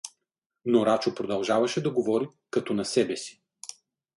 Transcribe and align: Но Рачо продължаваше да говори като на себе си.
Но 0.65 0.83
Рачо 0.85 1.15
продължаваше 1.15 1.83
да 1.83 1.91
говори 1.91 2.27
като 2.49 2.73
на 2.73 2.85
себе 2.85 3.17
си. 3.17 3.41